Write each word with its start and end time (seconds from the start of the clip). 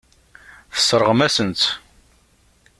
Tesseṛɣem-asen-tt. 0.73 1.63